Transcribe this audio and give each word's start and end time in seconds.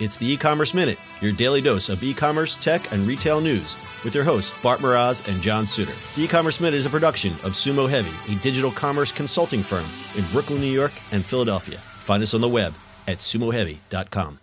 It's 0.00 0.16
the 0.16 0.30
e-commerce 0.30 0.74
minute, 0.74 0.96
your 1.20 1.32
daily 1.32 1.60
dose 1.60 1.88
of 1.88 2.02
e-commerce, 2.04 2.56
tech, 2.56 2.92
and 2.92 3.02
retail 3.02 3.40
news 3.40 3.74
with 4.04 4.14
your 4.14 4.22
hosts 4.22 4.62
Bart 4.62 4.78
Mroz 4.78 5.28
and 5.28 5.42
John 5.42 5.66
Suter. 5.66 5.92
The 6.14 6.24
e-commerce 6.24 6.60
minute 6.60 6.76
is 6.76 6.86
a 6.86 6.90
production 6.90 7.32
of 7.32 7.52
Sumo 7.52 7.88
Heavy, 7.90 8.10
a 8.32 8.38
digital 8.40 8.70
commerce 8.70 9.10
consulting 9.10 9.60
firm 9.60 9.84
in 10.16 10.30
Brooklyn, 10.30 10.60
New 10.60 10.70
York, 10.70 10.92
and 11.12 11.24
Philadelphia. 11.24 11.78
Find 11.78 12.22
us 12.22 12.32
on 12.32 12.40
the 12.40 12.48
web 12.48 12.74
at 13.08 13.18
sumoheavy.com. 13.18 14.38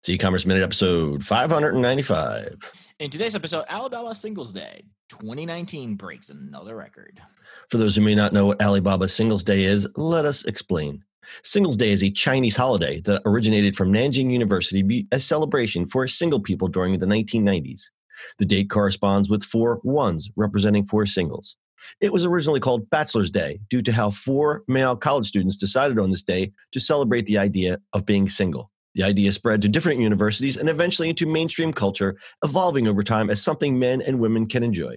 It's 0.00 0.10
e-commerce 0.10 0.44
minute 0.44 0.62
episode 0.62 1.24
595. 1.24 2.92
In 2.98 3.08
today's 3.08 3.34
episode, 3.34 3.64
Alibaba 3.70 4.14
Singles 4.14 4.52
Day 4.52 4.84
2019 5.10 5.96
breaks 5.96 6.30
another 6.30 6.76
record. 6.76 7.20
For 7.68 7.78
those 7.78 7.96
who 7.96 8.02
may 8.02 8.14
not 8.14 8.32
know 8.32 8.46
what 8.46 8.62
Alibaba 8.62 9.08
Singles 9.08 9.42
Day 9.42 9.64
is, 9.64 9.88
let 9.96 10.24
us 10.24 10.44
explain. 10.44 11.04
Singles 11.42 11.76
Day 11.76 11.90
is 11.90 12.02
a 12.02 12.10
Chinese 12.10 12.56
holiday 12.56 13.00
that 13.02 13.22
originated 13.26 13.76
from 13.76 13.92
Nanjing 13.92 14.30
University 14.30 15.06
a 15.10 15.18
celebration 15.20 15.86
for 15.86 16.06
single 16.06 16.40
people 16.40 16.68
during 16.68 16.98
the 16.98 17.06
1990s. 17.06 17.90
The 18.38 18.44
date 18.44 18.70
corresponds 18.70 19.28
with 19.28 19.42
four 19.42 19.80
ones, 19.82 20.30
representing 20.36 20.84
four 20.84 21.06
singles. 21.06 21.56
It 22.00 22.12
was 22.12 22.24
originally 22.24 22.60
called 22.60 22.88
Bachelor's 22.90 23.30
Day 23.30 23.60
due 23.68 23.82
to 23.82 23.92
how 23.92 24.10
four 24.10 24.62
male 24.68 24.96
college 24.96 25.26
students 25.26 25.56
decided 25.56 25.98
on 25.98 26.10
this 26.10 26.22
day 26.22 26.52
to 26.72 26.80
celebrate 26.80 27.26
the 27.26 27.38
idea 27.38 27.78
of 27.92 28.06
being 28.06 28.28
single. 28.28 28.70
The 28.94 29.04
idea 29.04 29.30
spread 29.32 29.62
to 29.62 29.68
different 29.68 30.00
universities 30.00 30.56
and 30.56 30.68
eventually 30.68 31.08
into 31.08 31.26
mainstream 31.26 31.72
culture, 31.72 32.16
evolving 32.44 32.88
over 32.88 33.02
time 33.02 33.30
as 33.30 33.42
something 33.42 33.78
men 33.78 34.02
and 34.02 34.20
women 34.20 34.46
can 34.46 34.64
enjoy. 34.64 34.96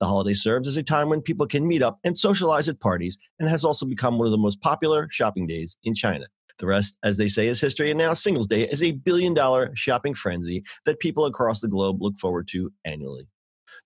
The 0.00 0.06
holiday 0.06 0.34
serves 0.34 0.66
as 0.66 0.76
a 0.76 0.82
time 0.82 1.08
when 1.08 1.20
people 1.20 1.46
can 1.46 1.66
meet 1.66 1.82
up 1.82 1.98
and 2.04 2.16
socialize 2.16 2.68
at 2.68 2.80
parties 2.80 3.18
and 3.38 3.48
has 3.48 3.64
also 3.64 3.86
become 3.86 4.18
one 4.18 4.26
of 4.26 4.32
the 4.32 4.38
most 4.38 4.60
popular 4.60 5.08
shopping 5.10 5.46
days 5.46 5.76
in 5.84 5.94
China. 5.94 6.26
The 6.58 6.66
rest, 6.66 6.98
as 7.02 7.16
they 7.16 7.26
say, 7.26 7.48
is 7.48 7.60
history, 7.60 7.90
and 7.90 7.98
now 7.98 8.14
Singles 8.14 8.46
Day 8.46 8.62
is 8.62 8.82
a 8.82 8.92
billion 8.92 9.34
dollar 9.34 9.72
shopping 9.74 10.14
frenzy 10.14 10.62
that 10.84 11.00
people 11.00 11.26
across 11.26 11.60
the 11.60 11.68
globe 11.68 12.00
look 12.00 12.16
forward 12.16 12.48
to 12.48 12.72
annually. 12.84 13.26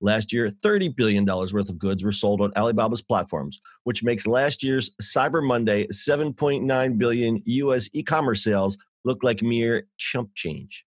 Last 0.00 0.32
year, 0.32 0.48
$30 0.48 0.94
billion 0.94 1.24
worth 1.24 1.68
of 1.68 1.78
goods 1.78 2.04
were 2.04 2.12
sold 2.12 2.40
on 2.40 2.52
Alibaba's 2.54 3.02
platforms, 3.02 3.60
which 3.84 4.04
makes 4.04 4.26
last 4.26 4.62
year's 4.62 4.94
Cyber 5.02 5.44
Monday 5.44 5.86
7.9 5.88 6.98
billion 6.98 7.42
US 7.44 7.88
e 7.94 8.02
commerce 8.02 8.44
sales 8.44 8.78
look 9.04 9.22
like 9.22 9.42
mere 9.42 9.86
chump 9.96 10.30
change. 10.34 10.84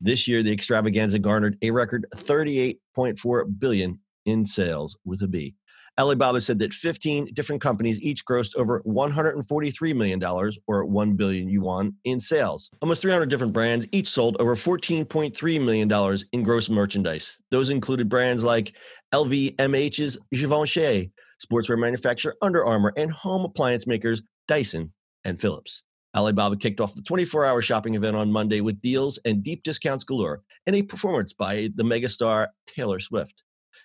This 0.00 0.26
year, 0.28 0.42
the 0.42 0.52
extravaganza 0.52 1.18
garnered 1.18 1.56
a 1.62 1.70
record 1.70 2.06
38.4 2.14 3.58
billion 3.58 4.00
in 4.24 4.44
sales 4.44 4.98
with 5.04 5.22
a 5.22 5.28
B. 5.28 5.54
Alibaba 5.98 6.40
said 6.42 6.58
that 6.58 6.74
15 6.74 7.32
different 7.32 7.62
companies 7.62 8.00
each 8.02 8.24
grossed 8.26 8.54
over 8.56 8.82
$143 8.82 9.96
million 9.96 10.22
or 10.66 10.84
1 10.84 11.12
billion 11.14 11.48
yuan 11.48 11.94
in 12.04 12.20
sales. 12.20 12.70
Almost 12.82 13.00
300 13.00 13.30
different 13.30 13.54
brands 13.54 13.86
each 13.92 14.08
sold 14.08 14.36
over 14.38 14.54
$14.3 14.54 15.64
million 15.64 16.18
in 16.32 16.42
gross 16.42 16.68
merchandise. 16.68 17.40
Those 17.50 17.70
included 17.70 18.10
brands 18.10 18.44
like 18.44 18.76
LVMH's 19.14 20.18
Givenchy, 20.32 21.12
sportswear 21.42 21.78
manufacturer 21.78 22.34
Under 22.42 22.64
Armour, 22.64 22.92
and 22.96 23.10
home 23.10 23.46
appliance 23.46 23.86
makers 23.86 24.22
Dyson 24.48 24.92
and 25.24 25.40
Philips. 25.40 25.82
Alibaba 26.16 26.56
kicked 26.56 26.80
off 26.80 26.94
the 26.94 27.02
24 27.02 27.44
hour 27.44 27.60
shopping 27.60 27.94
event 27.94 28.16
on 28.16 28.32
Monday 28.32 28.62
with 28.62 28.80
deals 28.80 29.18
and 29.26 29.42
deep 29.42 29.62
discounts 29.62 30.02
galore 30.02 30.42
and 30.66 30.74
a 30.74 30.82
performance 30.82 31.34
by 31.34 31.68
the 31.74 31.84
megastar 31.84 32.48
Taylor 32.66 32.98
Swift. 32.98 33.42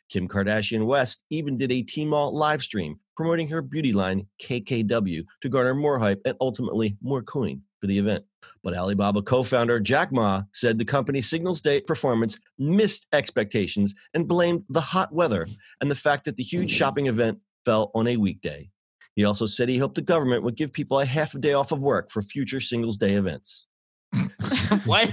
Kim 0.09 0.29
Kardashian 0.29 0.85
West 0.85 1.25
even 1.29 1.57
did 1.57 1.71
a 1.71 1.83
Tmall 1.83 2.31
live 2.31 2.61
stream 2.61 2.99
promoting 3.17 3.49
her 3.49 3.61
beauty 3.61 3.91
line 3.91 4.25
KKW 4.41 5.25
to 5.41 5.49
garner 5.49 5.75
more 5.75 5.99
hype 5.99 6.21
and 6.25 6.37
ultimately 6.39 6.97
more 7.01 7.21
coin 7.21 7.61
for 7.81 7.87
the 7.87 7.99
event. 7.99 8.23
But 8.63 8.75
Alibaba 8.75 9.21
co 9.21 9.43
founder 9.43 9.81
Jack 9.81 10.13
Ma 10.13 10.43
said 10.53 10.77
the 10.77 10.85
company's 10.85 11.29
Singles 11.29 11.61
Day 11.61 11.81
performance 11.81 12.39
missed 12.57 13.07
expectations 13.11 13.93
and 14.13 14.27
blamed 14.27 14.63
the 14.69 14.81
hot 14.81 15.13
weather 15.13 15.45
and 15.81 15.91
the 15.91 15.95
fact 15.95 16.25
that 16.25 16.37
the 16.37 16.43
huge 16.43 16.71
shopping 16.71 17.07
event 17.07 17.39
fell 17.65 17.91
on 17.93 18.07
a 18.07 18.15
weekday. 18.15 18.70
He 19.15 19.25
also 19.25 19.45
said 19.45 19.69
he 19.69 19.77
hoped 19.77 19.95
the 19.95 20.01
government 20.01 20.43
would 20.43 20.55
give 20.55 20.71
people 20.71 20.99
a 20.99 21.05
half 21.05 21.33
a 21.33 21.39
day 21.39 21.53
off 21.53 21.71
of 21.71 21.83
work 21.83 22.09
for 22.09 22.21
future 22.21 22.59
Singles 22.59 22.97
Day 22.97 23.13
events. 23.13 23.67
what? 24.85 25.09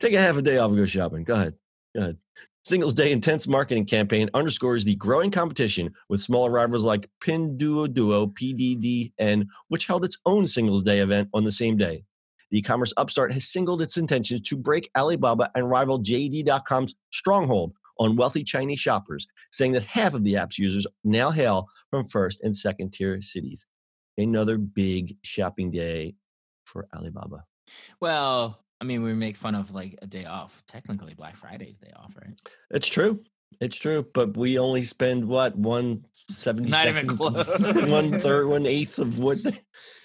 Take 0.00 0.14
a 0.14 0.20
half 0.20 0.36
a 0.36 0.42
day 0.42 0.58
off 0.58 0.70
and 0.70 0.78
go 0.78 0.86
shopping. 0.86 1.24
Go 1.24 1.34
ahead. 1.34 1.54
Go 1.94 2.02
ahead. 2.02 2.18
Singles 2.64 2.94
Day 2.94 3.12
intense 3.12 3.46
marketing 3.46 3.84
campaign 3.84 4.30
underscores 4.32 4.84
the 4.84 4.96
growing 4.96 5.30
competition 5.30 5.92
with 6.08 6.22
smaller 6.22 6.50
rivals 6.50 6.82
like 6.82 7.10
Pinduoduo, 7.22 8.32
PDD, 8.32 9.12
and 9.18 9.46
which 9.68 9.86
held 9.86 10.04
its 10.04 10.18
own 10.24 10.46
Singles 10.46 10.82
Day 10.82 11.00
event 11.00 11.28
on 11.34 11.44
the 11.44 11.52
same 11.52 11.76
day. 11.76 12.04
The 12.50 12.58
e-commerce 12.58 12.94
upstart 12.96 13.32
has 13.32 13.46
singled 13.46 13.82
its 13.82 13.98
intentions 13.98 14.40
to 14.42 14.56
break 14.56 14.88
Alibaba 14.96 15.50
and 15.54 15.68
rival 15.68 16.02
JD.com's 16.02 16.94
stronghold 17.12 17.74
on 17.98 18.16
wealthy 18.16 18.42
Chinese 18.42 18.80
shoppers, 18.80 19.26
saying 19.50 19.72
that 19.72 19.82
half 19.82 20.14
of 20.14 20.24
the 20.24 20.36
app's 20.36 20.58
users 20.58 20.86
now 21.04 21.30
hail 21.30 21.68
from 21.94 22.04
first 22.04 22.42
and 22.42 22.56
second 22.56 22.92
tier 22.92 23.20
cities. 23.20 23.66
Another 24.18 24.58
big 24.58 25.16
shopping 25.22 25.70
day 25.70 26.14
for 26.64 26.88
Alibaba. 26.94 27.44
Well, 28.00 28.60
I 28.80 28.84
mean, 28.84 29.02
we 29.02 29.14
make 29.14 29.36
fun 29.36 29.54
of 29.54 29.72
like 29.72 29.98
a 30.02 30.06
day 30.06 30.24
off. 30.24 30.62
Technically, 30.66 31.14
Black 31.14 31.36
Friday 31.36 31.66
is 31.66 31.78
day 31.78 31.92
off, 31.96 32.14
right? 32.20 32.34
It's 32.70 32.88
true. 32.88 33.22
It's 33.60 33.78
true, 33.78 34.04
but 34.12 34.36
we 34.36 34.58
only 34.58 34.82
spend 34.82 35.26
what 35.26 35.56
one 35.56 36.04
seventy. 36.28 36.70
Not 36.70 36.88
even 36.88 37.06
close. 37.06 37.60
one 37.88 38.10
third, 38.18 38.48
one 38.48 38.66
eighth 38.66 38.98
of 38.98 39.20
what. 39.20 39.42
They, 39.42 39.56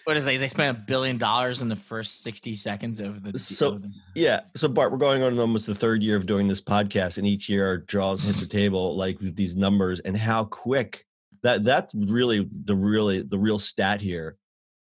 what 0.05 0.15
is 0.15 0.25
they? 0.25 0.37
They 0.37 0.47
spent 0.47 0.77
a 0.77 0.79
billion 0.79 1.17
dollars 1.17 1.63
in 1.63 1.69
the 1.69 1.75
first 1.75 2.21
sixty 2.21 2.53
seconds 2.53 2.99
of 2.99 3.23
the. 3.23 3.37
So 3.39 3.73
of 3.73 3.81
the, 3.81 3.95
yeah, 4.15 4.41
so 4.55 4.67
Bart, 4.67 4.91
we're 4.91 4.99
going 4.99 5.23
on 5.23 5.39
almost 5.39 5.65
the 5.65 5.73
third 5.73 6.03
year 6.03 6.15
of 6.15 6.27
doing 6.27 6.47
this 6.47 6.61
podcast, 6.61 7.17
and 7.17 7.25
each 7.25 7.49
year 7.49 7.65
our 7.65 7.77
draws 7.77 8.23
hit 8.23 8.47
the 8.47 8.57
table 8.57 8.95
like 8.95 9.17
these 9.19 9.55
numbers 9.55 9.99
and 10.01 10.15
how 10.15 10.45
quick 10.45 11.05
that 11.43 11.63
that's 11.63 11.93
really 11.95 12.47
the 12.51 12.75
really 12.75 13.21
the 13.21 13.39
real 13.39 13.59
stat 13.59 14.01
here 14.01 14.37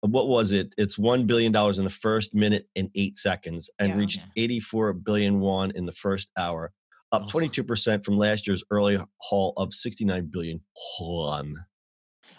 what 0.10 0.28
was 0.28 0.52
it? 0.52 0.74
It's 0.78 1.00
one 1.00 1.26
billion 1.26 1.52
dollars 1.52 1.80
in 1.80 1.86
the 1.86 1.90
first 1.90 2.36
minute 2.36 2.68
and 2.76 2.90
eight 2.96 3.18
seconds, 3.18 3.70
and 3.80 3.90
Yeah, 3.90 3.98
reached 3.98 4.20
yeah. 4.20 4.44
84 4.44 4.94
billion 4.94 5.40
won 5.40 5.72
in 5.72 5.86
the 5.86 5.94
first 5.94 6.30
hour, 6.38 6.74
up. 7.12 7.30
22 7.30 7.64
percent 7.64 8.04
from 8.04 8.18
last 8.18 8.46
year's 8.46 8.64
early 8.70 9.00
haul 9.18 9.54
of 9.56 9.74
69 9.74 10.30
billion 10.32 10.62
won. 11.00 11.56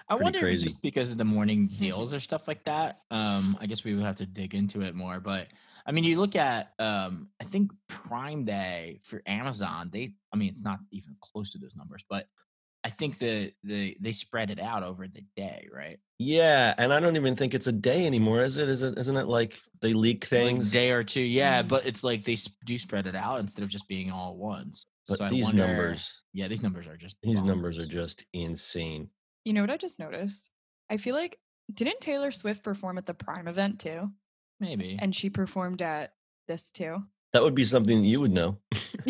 I 0.08 0.16
pretty 0.16 0.24
wonder 0.24 0.46
if 0.48 0.54
it's 0.54 0.62
just 0.62 0.82
because 0.82 1.10
of 1.10 1.18
the 1.18 1.24
morning 1.24 1.66
deals 1.78 2.12
or 2.12 2.20
stuff 2.20 2.46
like 2.48 2.64
that. 2.64 2.98
Um, 3.10 3.56
I 3.60 3.66
guess 3.66 3.84
we 3.84 3.94
would 3.94 4.04
have 4.04 4.16
to 4.16 4.26
dig 4.26 4.54
into 4.54 4.82
it 4.82 4.94
more. 4.94 5.20
But 5.20 5.48
I 5.86 5.92
mean, 5.92 6.04
you 6.04 6.20
look 6.20 6.36
at 6.36 6.72
um, 6.78 7.28
I 7.40 7.44
think 7.44 7.72
Prime 7.88 8.44
Day 8.44 9.00
for 9.02 9.22
Amazon. 9.26 9.88
They, 9.90 10.10
I 10.32 10.36
mean, 10.36 10.48
it's 10.48 10.64
not 10.64 10.80
even 10.90 11.16
close 11.22 11.52
to 11.52 11.58
those 11.58 11.76
numbers, 11.76 12.04
but 12.10 12.26
I 12.84 12.90
think 12.90 13.18
the 13.18 13.52
the 13.62 13.96
they 14.00 14.12
spread 14.12 14.50
it 14.50 14.60
out 14.60 14.82
over 14.82 15.08
the 15.08 15.22
day, 15.36 15.68
right? 15.72 15.98
Yeah, 16.18 16.74
and 16.78 16.92
I 16.92 17.00
don't 17.00 17.16
even 17.16 17.34
think 17.34 17.54
it's 17.54 17.66
a 17.66 17.72
day 17.72 18.06
anymore, 18.06 18.40
is 18.42 18.56
it? 18.58 18.68
Is 18.68 18.82
it? 18.82 18.98
Isn't 18.98 19.16
it 19.16 19.26
like 19.26 19.58
they 19.80 19.94
leak 19.94 20.24
Like 20.24 20.28
things? 20.28 20.70
day 20.70 20.90
or 20.90 21.02
two, 21.02 21.22
yeah. 21.22 21.62
Mm. 21.62 21.68
But 21.68 21.86
it's 21.86 22.04
like 22.04 22.24
they 22.24 22.36
do 22.66 22.78
spread 22.78 23.06
it 23.06 23.14
out 23.16 23.40
instead 23.40 23.62
of 23.62 23.70
just 23.70 23.88
being 23.88 24.10
all 24.10 24.30
at 24.32 24.36
once. 24.36 24.86
but 25.08 25.18
So 25.18 25.28
these 25.28 25.46
wonder- 25.46 25.66
numbers, 25.66 26.22
yeah, 26.34 26.46
these 26.48 26.62
numbers 26.62 26.86
are 26.86 26.96
just 26.96 27.16
these 27.22 27.42
numbers 27.42 27.78
are 27.78 27.86
just 27.86 28.24
insane. 28.34 29.08
You 29.44 29.54
know 29.54 29.62
what 29.62 29.70
I 29.70 29.76
just 29.78 29.98
noticed? 29.98 30.50
I 30.90 30.98
feel 30.98 31.14
like 31.14 31.38
didn't 31.72 32.00
Taylor 32.00 32.30
Swift 32.30 32.62
perform 32.62 32.98
at 32.98 33.06
the 33.06 33.14
Prime 33.14 33.48
event 33.48 33.80
too? 33.80 34.10
maybe. 34.60 34.96
And 35.00 35.14
she 35.14 35.30
performed 35.30 35.82
at 35.82 36.12
this 36.48 36.70
too. 36.70 37.02
That 37.32 37.42
would 37.42 37.54
be 37.54 37.64
something 37.64 38.04
you 38.04 38.20
would 38.20 38.30
know. 38.32 38.60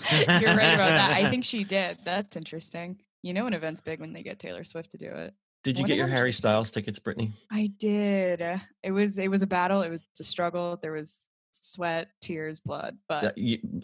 You're 0.40 0.54
right 0.56 0.74
about 0.74 0.88
that. 0.90 1.12
I 1.16 1.28
think 1.30 1.44
she 1.44 1.64
did. 1.64 1.96
That's 2.04 2.36
interesting. 2.36 3.00
You 3.22 3.34
know, 3.34 3.46
an 3.46 3.54
event's 3.54 3.80
big 3.80 4.00
when 4.00 4.12
they 4.12 4.22
get 4.22 4.38
Taylor 4.38 4.64
Swift 4.64 4.92
to 4.92 4.98
do 4.98 5.06
it. 5.06 5.34
Did 5.62 5.76
you 5.76 5.82
Wonder 5.82 5.94
get 5.94 5.98
your 5.98 6.08
Harry 6.08 6.32
Styles 6.32 6.70
tickets, 6.70 6.98
Brittany? 6.98 7.32
I 7.52 7.70
did. 7.78 8.40
It 8.82 8.92
was 8.92 9.18
it 9.18 9.28
was 9.28 9.42
a 9.42 9.46
battle. 9.46 9.82
It 9.82 9.90
was 9.90 10.06
a 10.18 10.24
struggle. 10.24 10.78
There 10.80 10.92
was 10.92 11.28
sweat, 11.50 12.08
tears, 12.22 12.60
blood. 12.60 12.96
But 13.08 13.36
Yeah, 13.36 13.58
you- 13.60 13.82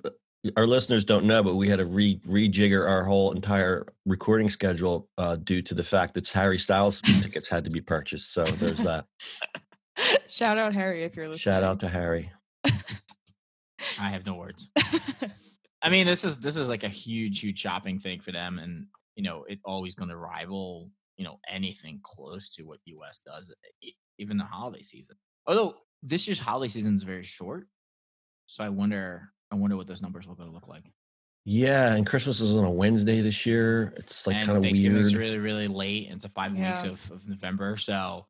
our 0.57 0.67
listeners 0.67 1.05
don't 1.05 1.25
know, 1.25 1.43
but 1.43 1.57
we 1.57 1.69
had 1.69 1.81
to 1.81 1.85
re 1.87 2.21
rejigger 2.25 2.89
our 2.89 3.03
whole 3.05 3.33
entire 3.33 3.85
recording 4.07 4.49
schedule 4.49 5.09
uh, 5.19 5.35
due 5.37 5.61
to 5.61 5.75
the 5.75 5.83
fact 5.83 6.15
that 6.15 6.29
Harry 6.31 6.57
Styles 6.59 7.01
tickets 7.23 7.49
had 7.49 7.65
to 7.65 7.71
be 7.71 7.81
purchased. 7.81 8.33
So 8.33 8.45
there's 8.45 8.79
that. 8.79 9.07
shout 10.29 10.57
out 10.57 10.73
Harry 10.73 11.03
if 11.03 11.17
you're 11.17 11.29
listening. 11.29 11.53
Shout 11.53 11.63
out 11.65 11.81
to 11.81 11.89
Harry. 11.89 12.31
I 13.99 14.11
have 14.11 14.25
no 14.25 14.35
words. 14.35 14.71
I 15.87 15.91
mean, 15.91 16.07
this 16.07 16.25
is 16.25 16.41
this 16.41 16.57
is 16.57 16.69
like 16.69 16.83
a 16.85 16.89
huge, 16.89 17.41
huge 17.41 17.59
shopping 17.59 17.99
thing 17.99 18.21
for 18.21 18.33
them, 18.33 18.59
and 18.59 18.87
you 19.15 19.23
know, 19.23 19.45
it 19.45 19.61
always 19.65 19.95
going 19.95 20.11
to 20.11 20.17
rival 20.17 20.91
you 21.17 21.25
know 21.25 21.39
anything 21.49 22.01
close 22.03 22.51
to 22.57 22.65
what 22.65 22.81
US 22.85 23.21
does, 23.21 23.55
even 24.19 24.37
the 24.37 24.45
holiday 24.45 24.83
season. 24.83 25.17
Although 25.47 25.77
this 26.03 26.27
year's 26.29 26.41
holiday 26.41 26.69
season 26.69 26.95
is 26.95 27.03
very 27.05 27.23
short, 27.23 27.69
so 28.47 28.65
I 28.65 28.69
wonder, 28.69 29.31
I 29.51 29.55
wonder 29.57 29.77
what 29.77 29.87
those 29.87 30.03
numbers 30.03 30.27
are 30.27 30.35
going 30.35 30.49
to 30.49 30.55
look 30.55 30.69
like. 30.69 30.85
Yeah, 31.45 31.95
and 31.95 32.05
Christmas 32.05 32.41
is 32.41 32.57
on 32.57 32.65
a 32.65 32.71
Wednesday 32.71 33.21
this 33.21 33.47
year. 33.47 33.95
It's 33.97 34.27
like 34.27 34.45
kind 34.45 34.59
of 34.59 34.65
weird. 34.65 34.77
is 34.97 35.15
really, 35.15 35.39
really 35.39 35.69
late. 35.69 36.07
and 36.07 36.17
It's 36.17 36.25
a 36.25 36.29
five 36.29 36.53
weeks 36.53 36.83
of, 36.83 37.11
of 37.13 37.29
November, 37.29 37.77
so 37.77 38.27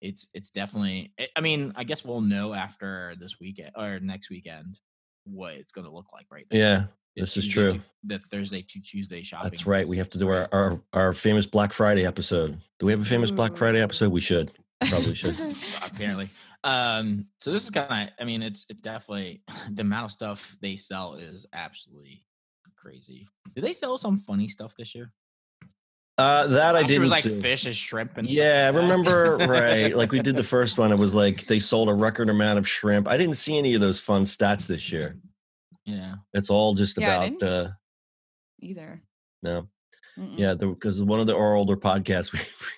it's 0.00 0.30
it's 0.34 0.50
definitely. 0.52 1.12
I- 1.18 1.28
I 1.36 1.40
mean, 1.40 1.72
I 1.76 1.82
guess 1.84 2.04
we'll 2.04 2.20
know 2.20 2.54
after 2.54 3.14
this 3.18 3.40
weekend 3.40 3.72
or 3.76 3.98
next 3.98 4.30
weekend 4.30 4.78
what 5.24 5.54
it's 5.54 5.72
going 5.72 5.84
to 5.86 5.92
look 5.92 6.12
like, 6.12 6.26
right? 6.30 6.46
Now. 6.50 6.58
Yeah, 6.58 6.84
The 7.16 7.22
this 7.22 7.36
is 7.36 7.48
true. 7.48 7.70
to- 7.72 7.80
the 8.04 8.18
Thursday 8.18 8.62
to 8.62 8.80
Tuesday 8.82 9.22
shopping. 9.22 9.50
That's 9.50 9.66
right. 9.66 9.86
We 9.86 9.98
have 9.98 10.08
to 10.10 10.18
do 10.18 10.28
our, 10.28 10.48
our 10.52 10.80
our 10.92 11.12
famous 11.12 11.44
Black 11.46 11.72
Friday 11.72 12.06
episode. 12.06 12.58
Do 12.78 12.86
we 12.86 12.92
have 12.92 13.00
a 13.02 13.04
famous 13.04 13.30
Black 13.30 13.56
Friday 13.56 13.80
episode? 13.82 14.10
We 14.12 14.20
should. 14.20 14.50
Probably 14.88 15.14
should. 15.14 15.34
apparently. 15.84 16.30
Um, 16.64 17.24
so 17.38 17.52
this 17.52 17.64
is 17.64 17.70
kind 17.70 18.08
of, 18.08 18.14
I 18.18 18.24
mean, 18.24 18.42
it's 18.42 18.66
it's 18.70 18.80
definitely 18.80 19.42
the 19.72 19.82
amount 19.82 20.06
of 20.06 20.10
stuff 20.12 20.56
they 20.62 20.76
sell 20.76 21.14
is 21.16 21.46
absolutely 21.52 22.22
crazy. 22.76 23.26
Did 23.54 23.64
they 23.64 23.72
sell 23.72 23.98
some 23.98 24.16
funny 24.16 24.48
stuff 24.48 24.74
this 24.78 24.94
year? 24.94 25.12
Uh, 26.16 26.46
that 26.48 26.74
I 26.76 26.80
Last 26.80 26.88
year 26.90 26.98
didn't 26.98 27.00
was 27.02 27.10
like 27.10 27.22
see. 27.22 27.40
fish 27.40 27.64
and 27.66 27.74
shrimp 27.74 28.18
and 28.18 28.28
stuff 28.28 28.38
Yeah, 28.42 28.66
like 28.66 28.74
that. 28.74 28.80
remember 28.80 29.36
right? 29.52 29.96
Like 29.96 30.12
we 30.12 30.20
did 30.20 30.36
the 30.36 30.42
first 30.42 30.76
one. 30.78 30.92
It 30.92 30.98
was 30.98 31.14
like 31.14 31.46
they 31.46 31.58
sold 31.58 31.88
a 31.88 31.94
record 31.94 32.28
amount 32.28 32.58
of 32.58 32.68
shrimp. 32.68 33.08
I 33.08 33.16
didn't 33.16 33.36
see 33.36 33.56
any 33.56 33.74
of 33.74 33.80
those 33.80 34.00
fun 34.00 34.24
stats 34.24 34.66
this 34.66 34.92
year. 34.92 35.16
Yeah. 35.90 36.14
It's 36.32 36.50
all 36.50 36.74
just 36.74 36.98
Yeah, 36.98 37.16
about 37.16 37.24
didn't- 37.28 37.42
uh 37.42 37.68
Either. 38.60 39.02
no. 39.42 39.68
Mm-mm. 40.18 40.38
Yeah, 40.38 40.54
because 40.54 41.02
one 41.04 41.20
of 41.20 41.26
the 41.26 41.34
our 41.36 41.54
older 41.54 41.76
podcasts 41.76 42.32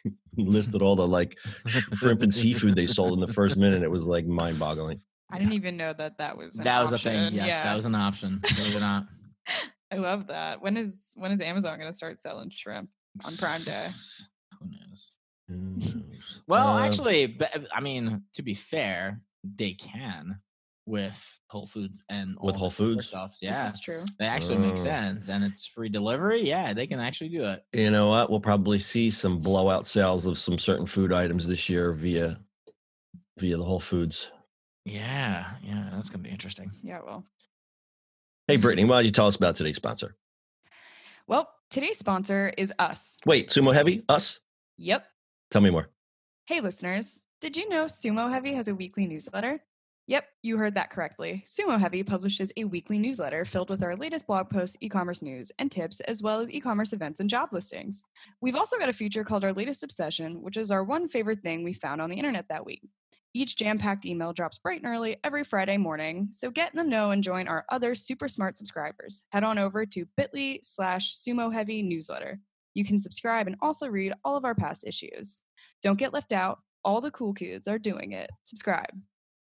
we 0.36 0.44
listed 0.44 0.82
all 0.82 0.94
the 0.96 1.06
like 1.06 1.36
shrimp 1.66 2.22
and 2.22 2.32
seafood 2.32 2.76
they 2.76 2.86
sold 2.86 3.14
in 3.14 3.20
the 3.20 3.32
first 3.32 3.56
minute. 3.56 3.82
It 3.82 3.90
was 3.90 4.04
like 4.04 4.26
mind 4.26 4.58
boggling. 4.60 5.00
I 5.30 5.38
didn't 5.38 5.54
even 5.54 5.76
know 5.78 5.92
that 5.94 6.18
that 6.18 6.36
was 6.36 6.58
an 6.58 6.64
That 6.64 6.82
was 6.82 6.92
a 6.92 6.98
thing. 6.98 7.32
Yes, 7.32 7.56
yeah. 7.58 7.64
that 7.64 7.74
was 7.74 7.86
an 7.86 7.94
option. 7.94 8.38
Believe 8.42 8.74
it 8.74 8.76
or 8.76 8.80
not. 8.80 9.06
I 9.90 9.96
love 9.96 10.26
that. 10.28 10.60
When 10.62 10.76
is 10.76 11.14
when 11.16 11.32
is 11.32 11.40
Amazon 11.40 11.78
going 11.78 11.90
to 11.90 11.96
start 11.96 12.20
selling 12.20 12.50
shrimp 12.50 12.90
on 13.24 13.32
Prime 13.38 13.62
Day? 13.62 13.86
Who 14.60 14.66
knows? 14.70 15.18
Who 15.48 15.56
knows? 15.56 16.42
Well, 16.46 16.76
Uh, 16.76 16.86
actually, 16.86 17.26
but, 17.26 17.50
I 17.74 17.80
mean, 17.80 18.22
to 18.34 18.42
be 18.42 18.54
fair, 18.54 19.20
they 19.42 19.72
can 19.72 20.36
with 20.86 21.40
Whole 21.48 21.66
Foods 21.66 22.04
and 22.08 22.36
With 22.42 22.56
Whole 22.56 22.66
other 22.66 22.74
Foods? 22.74 23.08
stuff. 23.08 23.36
Yeah, 23.40 23.54
that's 23.54 23.78
true. 23.80 24.02
they 24.18 24.26
actually 24.26 24.58
make 24.58 24.76
sense, 24.76 25.28
and 25.28 25.44
it's 25.44 25.66
free 25.66 25.88
delivery. 25.88 26.40
Yeah, 26.42 26.72
they 26.72 26.86
can 26.86 26.98
actually 27.00 27.30
do 27.30 27.44
it. 27.44 27.64
you 27.72 27.90
know 27.90 28.08
what? 28.08 28.30
We'll 28.30 28.40
probably 28.40 28.78
see 28.78 29.10
some 29.10 29.38
blowout 29.38 29.86
sales 29.86 30.26
of 30.26 30.38
some 30.38 30.58
certain 30.58 30.86
food 30.86 31.12
items 31.12 31.46
this 31.46 31.68
year 31.68 31.92
via 31.92 32.38
via 33.38 33.56
the 33.56 33.64
Whole 33.64 33.80
Foods. 33.80 34.30
Yeah, 34.84 35.46
yeah, 35.62 35.88
that's 35.92 36.10
gonna 36.10 36.24
be 36.24 36.30
interesting. 36.30 36.70
Yeah, 36.82 37.00
well. 37.04 37.24
Hey, 38.48 38.56
Brittany, 38.56 38.84
why 38.88 38.96
don't 38.96 39.04
you 39.04 39.12
tell 39.12 39.28
us 39.28 39.36
about 39.36 39.54
today's 39.54 39.76
sponsor? 39.76 40.16
Well, 41.28 41.48
today's 41.70 41.98
sponsor 41.98 42.52
is 42.58 42.72
us. 42.80 43.18
Wait, 43.24 43.48
Sumo 43.50 43.72
Heavy? 43.72 44.02
Us? 44.08 44.40
Yep. 44.78 45.06
Tell 45.52 45.62
me 45.62 45.70
more. 45.70 45.88
Hey, 46.46 46.60
listeners. 46.60 47.22
Did 47.40 47.56
you 47.56 47.68
know 47.68 47.84
Sumo 47.84 48.28
Heavy 48.30 48.54
has 48.54 48.66
a 48.66 48.74
weekly 48.74 49.06
newsletter? 49.06 49.60
Yep, 50.08 50.24
you 50.42 50.58
heard 50.58 50.74
that 50.74 50.90
correctly. 50.90 51.44
Sumo 51.46 51.78
Heavy 51.78 52.02
publishes 52.02 52.52
a 52.56 52.64
weekly 52.64 52.98
newsletter 52.98 53.44
filled 53.44 53.70
with 53.70 53.84
our 53.84 53.94
latest 53.94 54.26
blog 54.26 54.50
posts, 54.50 54.76
e 54.80 54.88
commerce 54.88 55.22
news, 55.22 55.52
and 55.58 55.70
tips, 55.70 56.00
as 56.00 56.22
well 56.22 56.40
as 56.40 56.52
e 56.52 56.60
commerce 56.60 56.92
events 56.92 57.20
and 57.20 57.30
job 57.30 57.50
listings. 57.52 58.02
We've 58.40 58.56
also 58.56 58.78
got 58.78 58.88
a 58.88 58.92
feature 58.92 59.22
called 59.22 59.44
Our 59.44 59.52
Latest 59.52 59.84
Obsession, 59.84 60.42
which 60.42 60.56
is 60.56 60.72
our 60.72 60.82
one 60.82 61.08
favorite 61.08 61.40
thing 61.40 61.62
we 61.62 61.72
found 61.72 62.00
on 62.00 62.10
the 62.10 62.16
internet 62.16 62.48
that 62.48 62.66
week. 62.66 62.82
Each 63.32 63.56
jam 63.56 63.78
packed 63.78 64.04
email 64.04 64.32
drops 64.32 64.58
bright 64.58 64.82
and 64.82 64.86
early 64.86 65.16
every 65.24 65.44
Friday 65.44 65.78
morning, 65.78 66.28
so 66.32 66.50
get 66.50 66.74
in 66.74 66.78
the 66.78 66.84
know 66.84 67.12
and 67.12 67.22
join 67.22 67.48
our 67.48 67.64
other 67.70 67.94
super 67.94 68.28
smart 68.28 68.58
subscribers. 68.58 69.24
Head 69.30 69.44
on 69.44 69.56
over 69.56 69.86
to 69.86 70.06
bit.ly 70.16 70.58
slash 70.62 71.14
sumo 71.14 71.52
heavy 71.52 71.82
newsletter. 71.82 72.40
You 72.74 72.84
can 72.84 72.98
subscribe 72.98 73.46
and 73.46 73.56
also 73.62 73.86
read 73.86 74.12
all 74.24 74.36
of 74.36 74.44
our 74.44 74.54
past 74.54 74.86
issues. 74.86 75.42
Don't 75.80 75.98
get 75.98 76.12
left 76.12 76.32
out. 76.32 76.58
All 76.84 77.00
the 77.00 77.10
cool 77.10 77.32
kids 77.32 77.68
are 77.68 77.78
doing 77.78 78.12
it. 78.12 78.30
Subscribe 78.42 78.90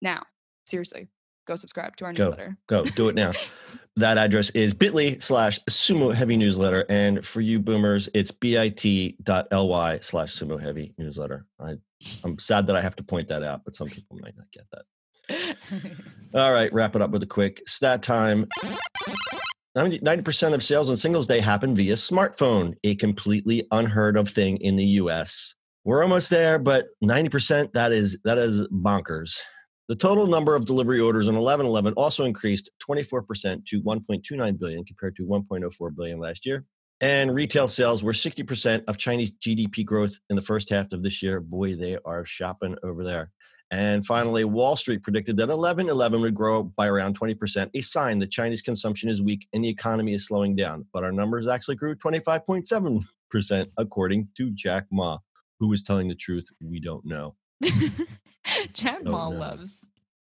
now. 0.00 0.20
Seriously, 0.64 1.08
go 1.46 1.56
subscribe 1.56 1.96
to 1.96 2.04
our 2.04 2.12
Go. 2.12 2.24
newsletter. 2.24 2.56
Go 2.66 2.84
do 2.84 3.08
it 3.08 3.14
now. 3.14 3.32
that 3.96 4.18
address 4.18 4.50
is 4.50 4.74
bit.ly 4.74 5.18
slash 5.18 5.58
sumo 5.68 6.14
heavy 6.14 6.36
newsletter. 6.36 6.84
And 6.88 7.24
for 7.24 7.40
you 7.40 7.60
boomers, 7.60 8.08
it's 8.14 8.30
bit.ly 8.30 9.98
slash 9.98 10.30
sumo 10.30 10.60
heavy 10.60 10.94
newsletter. 10.98 11.46
I, 11.60 11.72
I'm 12.24 12.38
sad 12.38 12.66
that 12.68 12.76
I 12.76 12.80
have 12.80 12.96
to 12.96 13.04
point 13.04 13.28
that 13.28 13.42
out, 13.42 13.64
but 13.64 13.74
some 13.74 13.88
people 13.88 14.18
might 14.20 14.36
not 14.36 14.50
get 14.52 14.64
that. 14.72 14.82
All 16.34 16.52
right, 16.52 16.72
wrap 16.72 16.96
it 16.96 17.02
up 17.02 17.10
with 17.10 17.22
a 17.22 17.26
quick 17.26 17.62
stat 17.66 18.02
time. 18.02 18.48
90 19.74 20.00
90% 20.00 20.52
of 20.52 20.62
sales 20.62 20.90
on 20.90 20.96
Singles 20.96 21.26
Day 21.26 21.40
happen 21.40 21.74
via 21.74 21.94
smartphone, 21.94 22.74
a 22.84 22.94
completely 22.96 23.66
unheard 23.70 24.16
of 24.16 24.28
thing 24.28 24.58
in 24.58 24.76
the 24.76 24.84
US. 24.84 25.54
We're 25.84 26.02
almost 26.02 26.30
there, 26.30 26.58
but 26.58 26.88
90% 27.02 27.72
that 27.72 27.92
is 27.92 28.18
that 28.24 28.38
is 28.38 28.66
bonkers. 28.68 29.38
The 29.92 29.96
total 29.96 30.26
number 30.26 30.56
of 30.56 30.64
delivery 30.64 31.00
orders 31.00 31.28
on 31.28 31.34
1111 31.34 31.92
also 31.98 32.24
increased 32.24 32.70
24% 32.88 33.66
to 33.66 33.82
1.29 33.82 34.58
billion 34.58 34.84
compared 34.86 35.14
to 35.16 35.26
1.04 35.26 35.94
billion 35.94 36.18
last 36.18 36.46
year. 36.46 36.64
And 37.02 37.34
retail 37.34 37.68
sales 37.68 38.02
were 38.02 38.12
60% 38.12 38.84
of 38.88 38.96
Chinese 38.96 39.32
GDP 39.36 39.84
growth 39.84 40.18
in 40.30 40.36
the 40.36 40.40
first 40.40 40.70
half 40.70 40.94
of 40.94 41.02
this 41.02 41.22
year. 41.22 41.40
Boy, 41.40 41.74
they 41.74 41.98
are 42.06 42.24
shopping 42.24 42.74
over 42.82 43.04
there. 43.04 43.32
And 43.70 44.06
finally, 44.06 44.44
Wall 44.44 44.76
Street 44.76 45.02
predicted 45.02 45.36
that 45.36 45.48
1111 45.48 46.22
would 46.22 46.34
grow 46.34 46.62
by 46.62 46.86
around 46.86 47.20
20%, 47.20 47.68
a 47.74 47.82
sign 47.82 48.18
that 48.20 48.30
Chinese 48.30 48.62
consumption 48.62 49.10
is 49.10 49.20
weak 49.20 49.46
and 49.52 49.62
the 49.62 49.68
economy 49.68 50.14
is 50.14 50.26
slowing 50.26 50.56
down. 50.56 50.86
But 50.94 51.04
our 51.04 51.12
numbers 51.12 51.46
actually 51.46 51.76
grew 51.76 51.96
25.7%, 51.96 53.66
according 53.76 54.28
to 54.38 54.50
Jack 54.52 54.86
Ma, 54.90 55.18
Who 55.60 55.70
is 55.74 55.82
telling 55.82 56.08
the 56.08 56.14
truth. 56.14 56.48
We 56.62 56.80
don't 56.80 57.04
know. 57.04 57.34
Chad 58.74 59.02
Oh, 59.06 59.10
Ma 59.12 59.28
no. 59.30 59.38
loves 59.38 59.88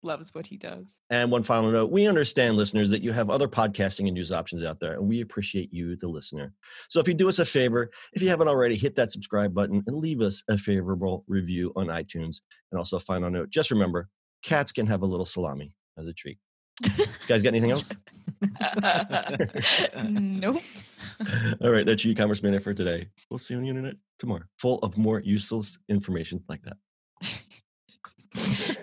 loves 0.05 0.35
what 0.35 0.45
he 0.47 0.57
does. 0.57 0.99
And 1.09 1.31
one 1.31 1.43
final 1.43 1.71
note 1.71 1.89
we 1.89 2.07
understand, 2.07 2.57
listeners, 2.57 2.89
that 2.89 3.01
you 3.01 3.13
have 3.13 3.29
other 3.29 3.47
podcasting 3.47 4.01
and 4.07 4.13
news 4.13 4.33
options 4.33 4.61
out 4.61 4.79
there, 4.81 4.93
and 4.95 5.07
we 5.07 5.21
appreciate 5.21 5.71
you, 5.73 5.95
the 5.95 6.09
listener. 6.09 6.53
So 6.89 6.99
if 6.99 7.07
you 7.07 7.13
do 7.13 7.29
us 7.29 7.39
a 7.39 7.45
favor, 7.45 7.89
if 8.11 8.21
you 8.21 8.27
haven't 8.27 8.49
already, 8.49 8.75
hit 8.75 8.95
that 8.97 9.11
subscribe 9.11 9.53
button 9.53 9.81
and 9.87 9.97
leave 9.97 10.19
us 10.19 10.43
a 10.49 10.57
favorable 10.57 11.23
review 11.27 11.71
on 11.77 11.87
iTunes. 11.87 12.41
And 12.71 12.77
also, 12.77 12.97
a 12.97 12.99
final 12.99 13.29
note 13.29 13.49
just 13.49 13.71
remember 13.71 14.09
cats 14.43 14.73
can 14.73 14.87
have 14.87 15.03
a 15.03 15.05
little 15.05 15.25
salami 15.25 15.73
as 15.97 16.05
a 16.07 16.13
treat. 16.13 16.37
You 16.85 17.05
guys 17.29 17.41
got 17.43 17.49
anything 17.53 17.71
else? 17.71 17.87
nope. 20.03 20.57
All 21.61 21.71
right, 21.71 21.85
that's 21.85 22.03
your 22.03 22.11
e-commerce 22.11 22.43
minute 22.43 22.63
for 22.63 22.73
today. 22.73 23.07
We'll 23.29 23.37
see 23.37 23.53
you 23.53 23.59
on 23.59 23.63
the 23.63 23.69
internet 23.69 23.95
tomorrow, 24.19 24.43
full 24.57 24.79
of 24.79 24.97
more 24.97 25.21
useless 25.21 25.77
information 25.87 26.43
like 26.49 26.61
that. 26.63 26.77